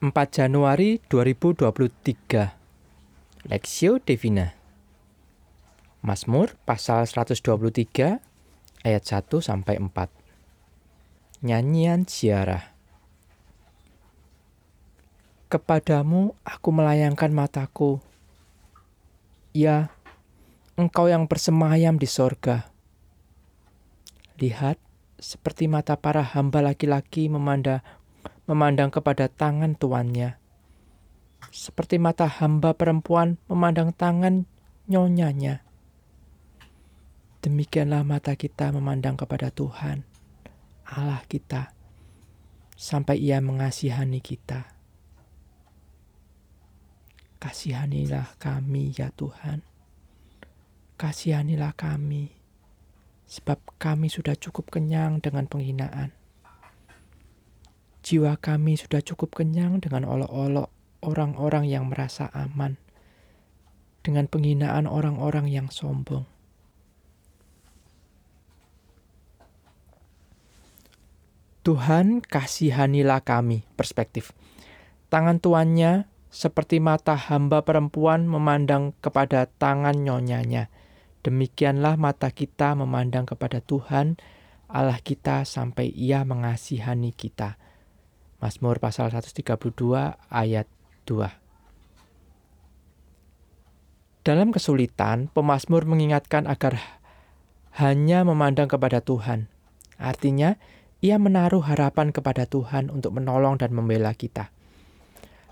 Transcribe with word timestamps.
4 0.00 0.16
Januari 0.32 0.96
2023 1.12 3.52
Lexio 3.52 4.00
Divina. 4.00 4.56
Mazmur 6.00 6.56
pasal 6.64 7.04
123 7.04 8.16
ayat 8.80 9.02
1 9.04 9.28
sampai 9.44 9.76
4 9.76 11.44
Nyanyian 11.44 12.08
ziarah. 12.08 12.72
Kepadamu 15.52 16.32
aku 16.48 16.68
melayangkan 16.72 17.36
mataku. 17.36 18.00
Ya 19.52 19.92
engkau 20.80 21.12
yang 21.12 21.28
bersemayam 21.28 22.00
di 22.00 22.08
sorga. 22.08 22.72
Lihat 24.40 24.80
seperti 25.20 25.68
mata 25.68 26.00
para 26.00 26.24
hamba 26.24 26.64
laki-laki 26.64 27.28
memandang 27.28 27.84
memandang 28.50 28.90
kepada 28.90 29.30
tangan 29.30 29.78
tuannya. 29.78 30.34
Seperti 31.54 31.96
mata 32.02 32.26
hamba 32.26 32.74
perempuan 32.74 33.38
memandang 33.46 33.94
tangan 33.94 34.44
nyonyanya. 34.90 35.62
Demikianlah 37.40 38.04
mata 38.04 38.36
kita 38.36 38.68
memandang 38.68 39.16
kepada 39.16 39.48
Tuhan, 39.48 40.04
Allah 40.84 41.24
kita, 41.24 41.72
sampai 42.76 43.16
Ia 43.16 43.40
mengasihani 43.40 44.20
kita. 44.20 44.76
Kasihanilah 47.40 48.36
kami, 48.36 48.92
ya 48.92 49.08
Tuhan. 49.16 49.64
Kasihanilah 51.00 51.72
kami, 51.72 52.28
sebab 53.24 53.56
kami 53.80 54.12
sudah 54.12 54.36
cukup 54.36 54.68
kenyang 54.68 55.24
dengan 55.24 55.48
penghinaan 55.48 56.19
Jiwa 58.00 58.40
kami 58.40 58.80
sudah 58.80 59.04
cukup 59.04 59.36
kenyang 59.44 59.78
dengan 59.84 60.08
olok-olok 60.08 60.72
orang-orang 61.04 61.68
yang 61.68 61.88
merasa 61.88 62.28
aman, 62.32 62.80
dengan 64.00 64.28
penghinaan 64.28 64.88
orang-orang 64.88 65.48
yang 65.48 65.68
sombong. 65.68 66.24
Tuhan 71.60 72.24
kasihanilah 72.24 73.20
kami, 73.20 73.68
perspektif. 73.76 74.32
Tangan 75.12 75.44
tuannya 75.44 76.08
seperti 76.32 76.80
mata 76.80 77.18
hamba 77.18 77.60
perempuan 77.60 78.24
memandang 78.24 78.96
kepada 79.04 79.44
tangan 79.44 79.92
nyonyanya. 79.92 80.72
Demikianlah 81.20 82.00
mata 82.00 82.32
kita 82.32 82.72
memandang 82.72 83.28
kepada 83.28 83.60
Tuhan, 83.60 84.16
Allah 84.72 84.96
kita 85.04 85.44
sampai 85.44 85.92
ia 85.92 86.24
mengasihani 86.24 87.12
kita. 87.12 87.60
Mazmur 88.40 88.80
pasal 88.80 89.12
132 89.12 89.60
ayat 90.32 90.64
2. 91.04 91.28
Dalam 94.24 94.48
kesulitan, 94.48 95.28
pemazmur 95.28 95.84
mengingatkan 95.84 96.48
agar 96.48 96.80
hanya 97.76 98.24
memandang 98.24 98.64
kepada 98.72 99.04
Tuhan. 99.04 99.52
Artinya, 100.00 100.56
ia 101.04 101.20
menaruh 101.20 101.60
harapan 101.60 102.16
kepada 102.16 102.48
Tuhan 102.48 102.88
untuk 102.88 103.20
menolong 103.20 103.60
dan 103.60 103.76
membela 103.76 104.16
kita. 104.16 104.48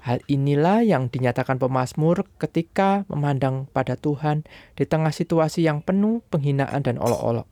Hal 0.00 0.24
inilah 0.24 0.80
yang 0.80 1.12
dinyatakan 1.12 1.60
pemazmur 1.60 2.24
ketika 2.40 3.04
memandang 3.12 3.68
pada 3.68 4.00
Tuhan 4.00 4.48
di 4.80 4.88
tengah 4.88 5.12
situasi 5.12 5.60
yang 5.60 5.84
penuh 5.84 6.24
penghinaan 6.32 6.80
dan 6.80 6.96
olok-olok. 6.96 7.44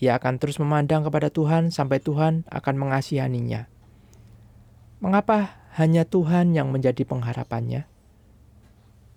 Ia 0.00 0.16
akan 0.16 0.40
terus 0.40 0.56
memandang 0.56 1.04
kepada 1.04 1.28
Tuhan 1.28 1.68
sampai 1.68 2.00
Tuhan 2.00 2.48
akan 2.48 2.74
mengasihaninya. 2.80 3.75
Mengapa 5.06 5.70
hanya 5.78 6.02
Tuhan 6.02 6.50
yang 6.50 6.74
menjadi 6.74 7.06
pengharapannya? 7.06 7.86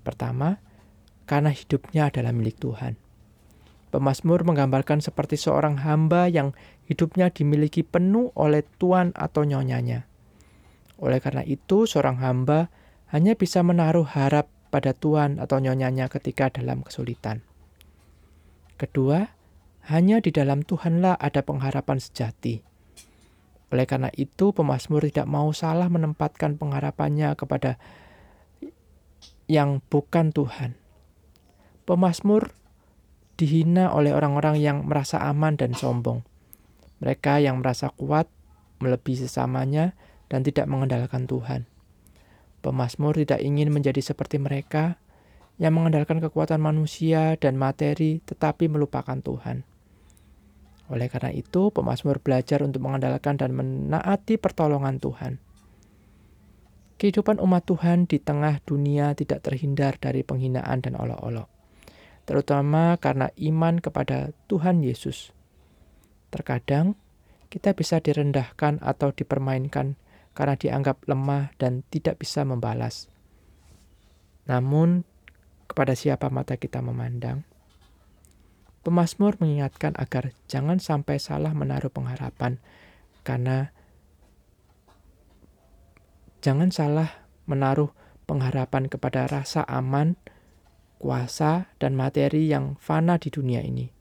Pertama, 0.05 0.61
karena 1.25 1.49
hidupnya 1.49 2.13
adalah 2.13 2.29
milik 2.29 2.61
Tuhan. 2.61 2.93
Pemasmur 3.89 4.45
menggambarkan 4.45 5.01
seperti 5.01 5.41
seorang 5.41 5.81
hamba 5.81 6.29
yang 6.29 6.53
hidupnya 6.85 7.33
dimiliki 7.33 7.81
penuh 7.81 8.29
oleh 8.37 8.61
tuan 8.77 9.17
atau 9.17 9.41
nyonyanya. 9.41 10.05
Oleh 11.01 11.17
karena 11.17 11.41
itu, 11.41 11.89
seorang 11.89 12.21
hamba 12.21 12.69
hanya 13.09 13.33
bisa 13.33 13.65
menaruh 13.65 14.05
harap 14.05 14.45
pada 14.69 14.93
tuan 14.93 15.41
atau 15.41 15.57
nyonyanya 15.57 16.05
ketika 16.05 16.53
dalam 16.53 16.85
kesulitan. 16.85 17.41
Kedua, 18.77 19.25
hanya 19.89 20.21
di 20.21 20.29
dalam 20.29 20.61
Tuhanlah 20.61 21.17
ada 21.17 21.41
pengharapan 21.41 21.97
sejati. 21.97 22.68
Oleh 23.69 23.85
karena 23.85 24.09
itu, 24.17 24.49
pemazmur 24.49 25.05
tidak 25.05 25.29
mau 25.29 25.53
salah 25.53 25.87
menempatkan 25.87 26.57
pengharapannya 26.57 27.37
kepada 27.37 27.77
yang 29.49 29.81
bukan 29.89 30.33
Tuhan. 30.33 30.77
Pemazmur 31.85 32.53
dihina 33.37 33.89
oleh 33.93 34.13
orang-orang 34.13 34.61
yang 34.61 34.85
merasa 34.85 35.21
aman 35.25 35.57
dan 35.57 35.73
sombong. 35.73 36.21
Mereka 36.99 37.39
yang 37.39 37.63
merasa 37.63 37.89
kuat 37.93 38.27
melebihi 38.83 39.25
sesamanya 39.25 39.95
dan 40.27 40.43
tidak 40.43 40.67
mengandalkan 40.67 41.25
Tuhan. 41.25 41.65
Pemazmur 42.59 43.15
tidak 43.15 43.39
ingin 43.39 43.71
menjadi 43.71 44.03
seperti 44.03 44.35
mereka 44.35 44.99
yang 45.59 45.75
mengandalkan 45.75 46.19
kekuatan 46.19 46.59
manusia 46.59 47.39
dan 47.39 47.55
materi 47.55 48.19
tetapi 48.23 48.67
melupakan 48.67 49.19
Tuhan. 49.19 49.68
Oleh 50.89 51.05
karena 51.05 51.29
itu, 51.29 51.69
pemazmur 51.69 52.17
belajar 52.21 52.65
untuk 52.65 52.81
mengandalkan 52.81 53.37
dan 53.37 53.53
menaati 53.53 54.41
pertolongan 54.41 54.97
Tuhan. 54.97 55.37
Kehidupan 56.99 57.39
umat 57.39 57.63
Tuhan 57.63 58.09
di 58.09 58.19
tengah 58.19 58.59
dunia 58.67 59.15
tidak 59.15 59.45
terhindar 59.45 59.95
dari 60.01 60.19
penghinaan 60.25 60.83
dan 60.83 60.99
olok-olok, 60.99 61.47
terutama 62.27 62.99
karena 62.99 63.31
iman 63.39 63.79
kepada 63.79 64.35
Tuhan 64.51 64.83
Yesus. 64.83 65.31
Terkadang 66.27 66.99
kita 67.47 67.71
bisa 67.71 68.03
direndahkan 68.03 68.83
atau 68.83 69.15
dipermainkan 69.15 69.95
karena 70.35 70.55
dianggap 70.59 71.07
lemah 71.07 71.55
dan 71.55 71.87
tidak 71.87 72.19
bisa 72.19 72.43
membalas. 72.43 73.07
Namun, 74.51 75.07
kepada 75.71 75.95
siapa 75.95 76.27
mata 76.27 76.59
kita 76.59 76.83
memandang? 76.83 77.47
Pemasmur 78.89 79.37
mengingatkan 79.37 79.93
agar 80.01 80.33
jangan 80.49 80.81
sampai 80.81 81.21
salah 81.21 81.53
menaruh 81.53 81.93
pengharapan, 81.93 82.57
karena 83.21 83.69
jangan 86.41 86.73
salah 86.73 87.29
menaruh 87.45 87.93
pengharapan 88.25 88.89
kepada 88.89 89.29
rasa 89.29 89.61
aman, 89.69 90.17
kuasa, 90.97 91.69
dan 91.77 91.93
materi 91.93 92.49
yang 92.49 92.81
fana 92.81 93.21
di 93.21 93.29
dunia 93.29 93.61
ini. 93.61 93.93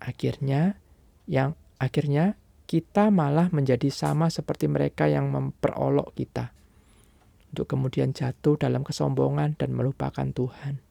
Akhirnya, 0.00 0.80
yang 1.28 1.52
akhirnya 1.76 2.40
kita 2.64 3.12
malah 3.12 3.52
menjadi 3.52 3.92
sama 3.92 4.32
seperti 4.32 4.72
mereka 4.72 5.04
yang 5.04 5.28
memperolok 5.28 6.16
kita, 6.16 6.56
untuk 7.52 7.68
kemudian 7.68 8.16
jatuh 8.16 8.56
dalam 8.56 8.88
kesombongan 8.88 9.60
dan 9.60 9.76
melupakan 9.76 10.32
Tuhan. 10.32 10.83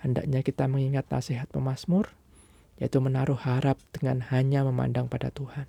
Hendaknya 0.00 0.40
kita 0.40 0.64
mengingat 0.64 1.08
nasihat 1.12 1.48
pemazmur, 1.52 2.12
yaitu 2.80 2.98
menaruh 3.04 3.36
harap 3.36 3.76
dengan 3.92 4.24
hanya 4.32 4.64
memandang 4.64 5.12
pada 5.12 5.28
Tuhan. 5.28 5.68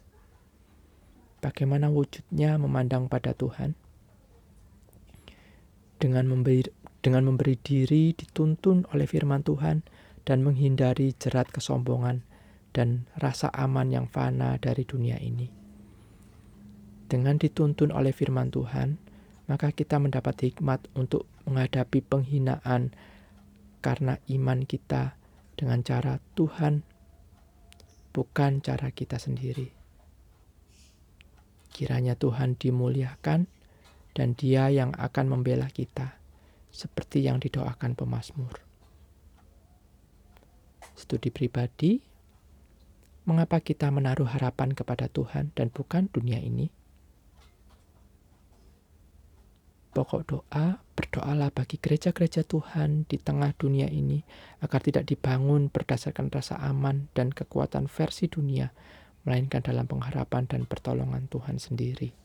Bagaimana 1.43 1.91
wujudnya 1.91 2.55
memandang 2.55 3.11
pada 3.11 3.35
Tuhan? 3.35 3.75
Dengan 5.99 6.25
memberi, 6.31 6.63
dengan 7.03 7.27
memberi 7.27 7.59
diri 7.59 8.15
dituntun 8.15 8.87
oleh 8.95 9.05
firman 9.05 9.43
Tuhan 9.43 9.83
dan 10.23 10.45
menghindari 10.45 11.11
jerat 11.17 11.51
kesombongan 11.51 12.23
dan 12.71 13.09
rasa 13.19 13.51
aman 13.51 13.91
yang 13.91 14.07
fana 14.07 14.55
dari 14.61 14.87
dunia 14.87 15.19
ini. 15.19 15.51
Dengan 17.11 17.35
dituntun 17.35 17.91
oleh 17.91 18.15
firman 18.15 18.47
Tuhan, 18.53 18.95
maka 19.51 19.75
kita 19.75 19.99
mendapat 19.99 20.47
hikmat 20.47 20.87
untuk 20.95 21.27
menghadapi 21.43 21.99
penghinaan 22.07 22.95
karena 23.81 24.21
iman 24.29 24.63
kita 24.63 25.17
dengan 25.57 25.81
cara 25.81 26.21
Tuhan, 26.37 26.85
bukan 28.13 28.61
cara 28.61 28.93
kita 28.93 29.17
sendiri. 29.17 29.73
Kiranya 31.73 32.13
Tuhan 32.13 32.55
dimuliakan 32.55 33.49
dan 34.13 34.37
Dia 34.37 34.69
yang 34.69 34.93
akan 34.93 35.25
membela 35.33 35.67
kita, 35.67 36.19
seperti 36.69 37.25
yang 37.25 37.41
didoakan 37.41 37.97
pemazmur. 37.97 38.61
Studi 40.93 41.33
pribadi, 41.33 41.97
mengapa 43.25 43.63
kita 43.63 43.89
menaruh 43.89 44.27
harapan 44.27 44.75
kepada 44.75 45.09
Tuhan 45.09 45.55
dan 45.55 45.73
bukan 45.73 46.11
dunia 46.11 46.37
ini? 46.37 46.80
Pokok 49.91 50.23
doa, 50.23 50.79
berdoalah 50.95 51.51
bagi 51.51 51.75
gereja-gereja 51.75 52.47
Tuhan 52.47 53.03
di 53.11 53.19
tengah 53.19 53.51
dunia 53.59 53.91
ini 53.91 54.23
agar 54.63 54.79
tidak 54.79 55.03
dibangun 55.03 55.67
berdasarkan 55.67 56.31
rasa 56.31 56.55
aman 56.63 57.11
dan 57.11 57.35
kekuatan 57.35 57.91
versi 57.91 58.31
dunia, 58.31 58.71
melainkan 59.27 59.59
dalam 59.59 59.91
pengharapan 59.91 60.47
dan 60.47 60.63
pertolongan 60.63 61.27
Tuhan 61.27 61.59
sendiri. 61.59 62.15